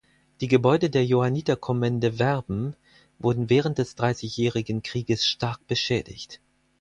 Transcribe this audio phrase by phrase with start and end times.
[0.39, 2.75] Die Gebäude der Johanniterkommende Werben
[3.19, 6.41] wurden während des Dreißigjährigen Krieges stark beschädigt.